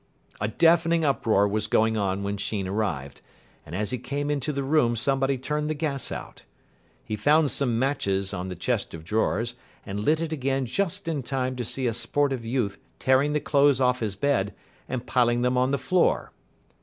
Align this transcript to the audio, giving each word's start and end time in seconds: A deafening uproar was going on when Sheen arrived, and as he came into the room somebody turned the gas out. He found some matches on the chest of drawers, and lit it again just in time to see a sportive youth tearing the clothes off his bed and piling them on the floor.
A 0.39 0.47
deafening 0.47 1.05
uproar 1.05 1.47
was 1.47 1.67
going 1.67 1.95
on 1.95 2.23
when 2.23 2.35
Sheen 2.35 2.67
arrived, 2.67 3.21
and 3.67 3.75
as 3.75 3.91
he 3.91 3.99
came 3.99 4.31
into 4.31 4.51
the 4.51 4.63
room 4.63 4.95
somebody 4.95 5.37
turned 5.37 5.69
the 5.69 5.75
gas 5.75 6.11
out. 6.11 6.41
He 7.05 7.15
found 7.15 7.51
some 7.51 7.77
matches 7.77 8.33
on 8.33 8.49
the 8.49 8.55
chest 8.55 8.95
of 8.95 9.03
drawers, 9.03 9.53
and 9.85 9.99
lit 9.99 10.19
it 10.19 10.33
again 10.33 10.65
just 10.65 11.07
in 11.07 11.21
time 11.21 11.55
to 11.55 11.63
see 11.63 11.85
a 11.85 11.93
sportive 11.93 12.43
youth 12.43 12.79
tearing 12.97 13.33
the 13.33 13.39
clothes 13.39 13.79
off 13.79 13.99
his 13.99 14.15
bed 14.15 14.55
and 14.89 15.05
piling 15.05 15.43
them 15.43 15.55
on 15.55 15.69
the 15.69 15.77
floor. 15.77 16.31